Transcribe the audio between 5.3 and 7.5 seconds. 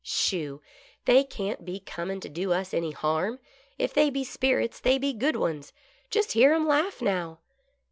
ones. Just hear 'em laugh now."